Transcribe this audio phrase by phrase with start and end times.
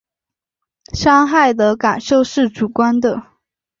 [0.95, 3.21] 伤害的感受是主观的